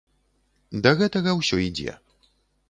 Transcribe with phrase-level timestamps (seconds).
[0.87, 1.93] Да гэтага ўсё ідзе.